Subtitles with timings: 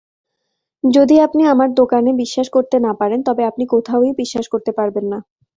[0.83, 5.05] যদি আপনি আমার দোকানে বিশ্বাস করতে না পারেন তবে আপনি কোথাও ই বিশ্বাস করতে পারবেন
[5.05, 5.19] না।!""